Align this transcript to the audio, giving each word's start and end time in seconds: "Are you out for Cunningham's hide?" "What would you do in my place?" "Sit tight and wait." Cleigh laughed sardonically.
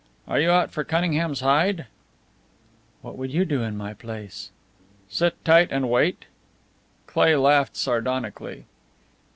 "Are 0.27 0.39
you 0.39 0.49
out 0.49 0.71
for 0.71 0.83
Cunningham's 0.83 1.41
hide?" 1.41 1.85
"What 3.03 3.19
would 3.19 3.31
you 3.31 3.45
do 3.45 3.61
in 3.61 3.77
my 3.77 3.93
place?" 3.93 4.49
"Sit 5.07 5.35
tight 5.45 5.67
and 5.69 5.91
wait." 5.91 6.25
Cleigh 7.05 7.35
laughed 7.35 7.77
sardonically. 7.77 8.65